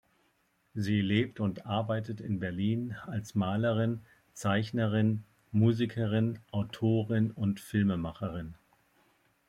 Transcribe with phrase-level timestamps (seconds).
[0.73, 4.01] Sie lebt und arbeitet in Berlin als Malerin,
[4.33, 8.55] Zeichnerin, Musikerin, Autorin und Filmemacherin.